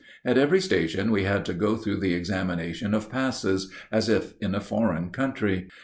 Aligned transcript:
At 0.25 0.35
every 0.35 0.59
station 0.61 1.11
we 1.11 1.25
had 1.25 1.45
to 1.45 1.53
go 1.53 1.77
through 1.77 1.97
the 1.99 2.15
examination 2.15 2.95
of 2.95 3.11
passes, 3.11 3.71
as 3.91 4.09
if 4.09 4.33
in 4.41 4.55
a 4.55 4.59
foreign 4.59 5.11
country. 5.11 5.67